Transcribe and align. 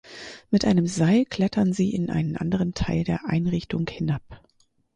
Mit 0.49 0.65
einem 0.65 0.87
Seil 0.87 1.25
klettern 1.25 1.73
sie 1.73 1.93
in 1.93 2.09
einen 2.09 2.35
anderen 2.35 2.73
Teil 2.73 3.03
der 3.03 3.27
Einrichtung 3.27 3.87
hinab. 3.87 4.23